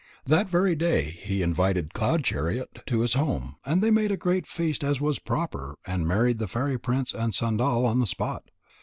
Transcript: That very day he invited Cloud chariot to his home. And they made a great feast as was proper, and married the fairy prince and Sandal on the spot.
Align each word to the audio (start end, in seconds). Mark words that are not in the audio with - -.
That 0.25 0.49
very 0.49 0.73
day 0.73 1.03
he 1.03 1.43
invited 1.43 1.93
Cloud 1.93 2.23
chariot 2.23 2.79
to 2.87 3.01
his 3.01 3.13
home. 3.13 3.57
And 3.63 3.83
they 3.83 3.91
made 3.91 4.09
a 4.09 4.17
great 4.17 4.47
feast 4.47 4.83
as 4.83 4.99
was 4.99 5.19
proper, 5.19 5.77
and 5.85 6.07
married 6.07 6.39
the 6.39 6.47
fairy 6.47 6.79
prince 6.79 7.13
and 7.13 7.35
Sandal 7.35 7.85
on 7.85 7.99
the 7.99 8.07
spot. 8.07 8.49